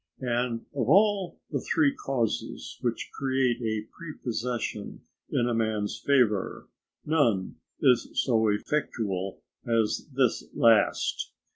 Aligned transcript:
And 0.21 0.61
of 0.75 0.89
all 0.89 1.39
the 1.51 1.59
three 1.61 1.93
causes 1.93 2.79
which 2.81 3.11
create 3.13 3.61
a 3.61 3.85
prepossession 3.95 5.01
in 5.29 5.47
a 5.47 5.53
man's 5.53 5.99
favour, 6.03 6.67
none 7.05 7.57
is 7.81 8.09
so 8.15 8.47
effectual 8.47 9.43
as 9.63 10.09
this 10.15 10.43
last. 10.55 11.33